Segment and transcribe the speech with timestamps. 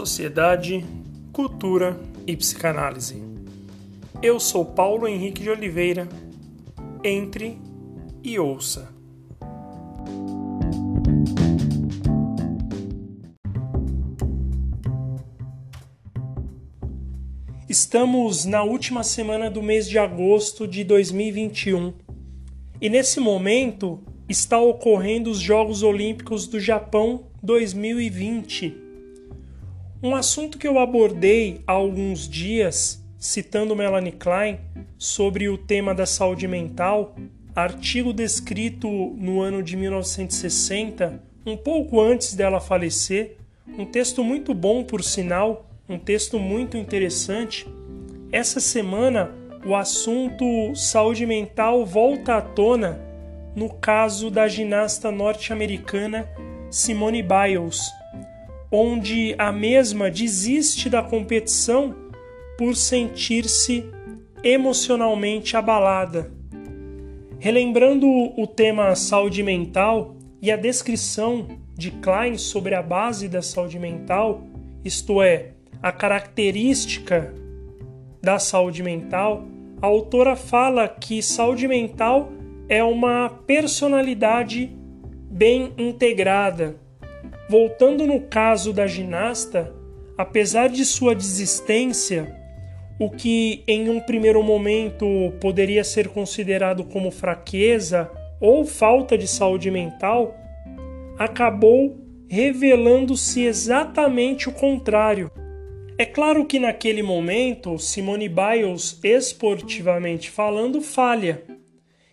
[0.00, 0.82] sociedade,
[1.30, 3.22] cultura e psicanálise.
[4.22, 6.08] Eu sou Paulo Henrique de Oliveira.
[7.04, 7.58] Entre
[8.22, 8.88] e ouça.
[17.68, 21.92] Estamos na última semana do mês de agosto de 2021
[22.80, 28.89] e nesse momento está ocorrendo os Jogos Olímpicos do Japão 2020
[30.02, 34.58] um assunto que eu abordei há alguns dias, citando Melanie Klein,
[34.96, 37.14] sobre o tema da saúde mental,
[37.54, 43.36] artigo descrito no ano de 1960, um pouco antes dela falecer,
[43.78, 47.66] um texto muito bom, por sinal, um texto muito interessante.
[48.32, 53.00] Essa semana, o assunto saúde mental volta à tona
[53.54, 56.28] no caso da ginasta norte-americana
[56.70, 57.90] Simone Biles
[58.70, 61.94] onde a mesma desiste da competição
[62.56, 63.84] por sentir-se
[64.44, 66.30] emocionalmente abalada.
[67.38, 73.78] Relembrando o tema saúde mental e a descrição de Klein sobre a base da saúde
[73.78, 74.42] mental,
[74.84, 77.34] isto é, a característica
[78.22, 79.46] da saúde mental,
[79.80, 82.30] a autora fala que saúde mental
[82.68, 84.70] é uma personalidade
[85.30, 86.76] bem integrada,
[87.50, 89.74] Voltando no caso da ginasta,
[90.16, 92.32] apesar de sua desistência,
[92.96, 95.04] o que em um primeiro momento
[95.40, 98.08] poderia ser considerado como fraqueza
[98.40, 100.32] ou falta de saúde mental,
[101.18, 105.28] acabou revelando-se exatamente o contrário.
[105.98, 111.42] É claro que naquele momento Simone Biles, esportivamente falando, falha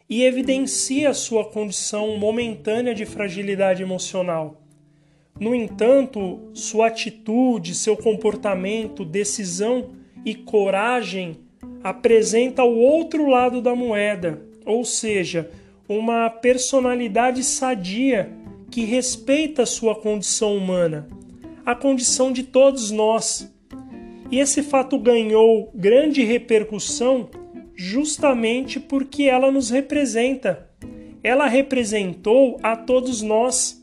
[0.09, 4.63] e evidencia sua condição momentânea de fragilidade emocional.
[5.39, 9.91] No entanto, sua atitude, seu comportamento, decisão
[10.25, 11.37] e coragem
[11.83, 15.49] apresenta o outro lado da moeda, ou seja,
[15.87, 18.31] uma personalidade sadia
[18.69, 21.07] que respeita sua condição humana,
[21.65, 23.53] a condição de todos nós.
[24.29, 27.29] E esse fato ganhou grande repercussão
[27.75, 30.67] justamente porque ela nos representa.
[31.23, 33.76] Ela representou a todos nós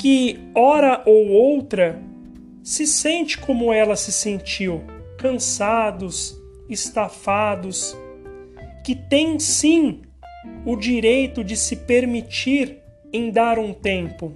[0.00, 2.00] que, hora ou outra,
[2.62, 4.82] se sente como ela se sentiu,
[5.18, 6.40] cansados,
[6.70, 7.94] estafados,
[8.82, 10.00] que tem sim
[10.64, 12.78] o direito de se permitir
[13.12, 14.32] em dar um tempo.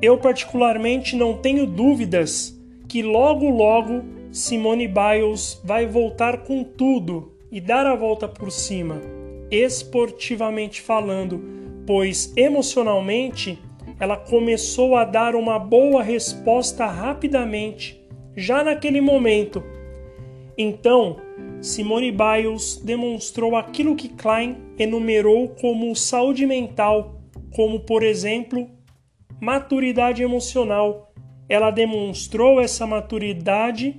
[0.00, 2.56] Eu, particularmente, não tenho dúvidas
[2.86, 9.02] que logo, logo Simone Biles vai voltar com tudo e dar a volta por cima,
[9.50, 11.42] esportivamente falando,
[11.84, 13.65] pois emocionalmente
[13.98, 18.00] ela começou a dar uma boa resposta rapidamente,
[18.36, 19.62] já naquele momento.
[20.58, 21.16] Então,
[21.60, 27.20] Simone Biles demonstrou aquilo que Klein enumerou como saúde mental,
[27.54, 28.68] como, por exemplo,
[29.40, 31.12] maturidade emocional.
[31.48, 33.96] Ela demonstrou essa maturidade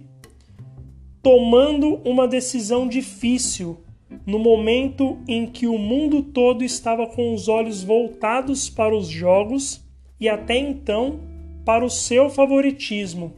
[1.23, 3.79] tomando uma decisão difícil
[4.25, 9.86] no momento em que o mundo todo estava com os olhos voltados para os jogos
[10.19, 11.19] e até então
[11.65, 13.33] para o seu favoritismo.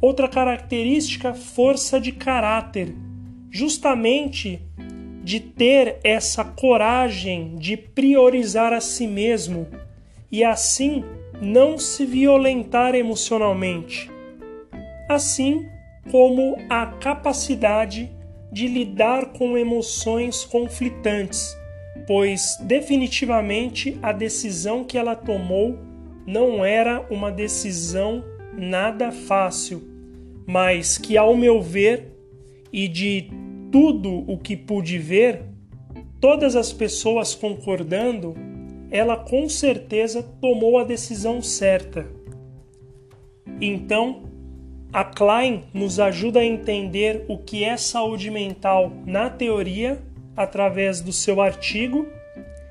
[0.00, 2.94] Outra característica, força de caráter,
[3.50, 4.60] justamente
[5.22, 9.66] de ter essa coragem de priorizar a si mesmo
[10.30, 11.04] e assim
[11.40, 14.10] não se violentar emocionalmente,
[15.08, 15.66] assim
[16.10, 18.10] como a capacidade
[18.50, 21.56] de lidar com emoções conflitantes
[22.08, 25.78] pois definitivamente a decisão que ela tomou
[26.26, 28.24] não era uma decisão
[28.56, 29.82] nada fácil,
[30.46, 32.14] mas que, ao meu ver,
[32.72, 33.30] e de
[33.70, 35.42] tudo o que pude ver,
[36.18, 38.34] todas as pessoas concordando,
[38.90, 42.06] ela com certeza tomou a decisão certa.
[43.60, 44.22] Então,
[44.90, 50.02] a Klein nos ajuda a entender o que é saúde mental na teoria
[50.38, 52.06] através do seu artigo,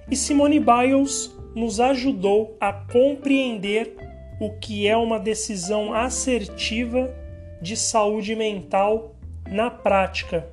[0.09, 3.93] e Simone Biles nos ajudou a compreender
[4.39, 7.13] o que é uma decisão assertiva
[7.61, 9.15] de saúde mental
[9.51, 10.47] na prática.